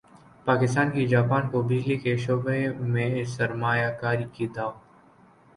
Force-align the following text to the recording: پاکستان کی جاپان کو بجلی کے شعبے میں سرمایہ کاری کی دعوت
پاکستان 0.45 0.89
کی 0.91 1.05
جاپان 1.07 1.49
کو 1.49 1.61
بجلی 1.61 1.97
کے 1.97 2.15
شعبے 2.17 2.67
میں 2.79 3.23
سرمایہ 3.27 3.89
کاری 4.01 4.25
کی 4.33 4.47
دعوت 4.47 4.89